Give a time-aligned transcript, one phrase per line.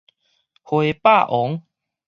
[0.63, 1.61] 花霸王